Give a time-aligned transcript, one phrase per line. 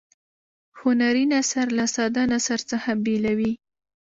[0.79, 3.53] هنري نثر له ساده نثر څخه بیلوي.